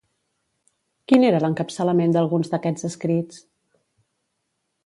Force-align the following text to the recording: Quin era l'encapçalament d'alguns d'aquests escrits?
Quin 1.11 1.25
era 1.27 1.41
l'encapçalament 1.43 2.17
d'alguns 2.17 2.51
d'aquests 2.55 2.89
escrits? 2.93 3.47